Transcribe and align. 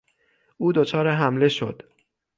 او 0.57 0.73
دچار 0.73 1.07
حمله 1.09 1.49
شد. 1.49 1.93